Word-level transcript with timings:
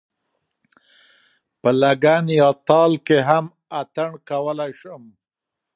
په 1.61 1.69
لګن 1.81 2.25
یا 2.39 2.49
تال 2.67 2.91
کې 3.07 3.17
هم 3.29 3.45
اتڼ 3.79 4.11
کولای 4.29 4.71
شم. 4.81 5.03